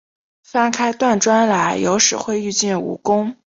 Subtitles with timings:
[0.41, 3.35] 翻开断砖来，有时会遇见蜈蚣